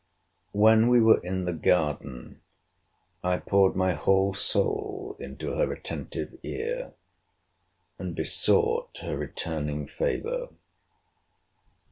[0.53, 2.41] When we were in the garden,
[3.23, 6.95] I poured my whole soul into her attentive ear;
[7.99, 10.47] and besought her returning favour.